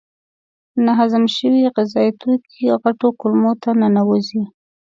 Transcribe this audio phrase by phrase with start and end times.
[0.85, 4.43] ناهضم شوي غذایي توکي غټو کولمو ته ننوزي.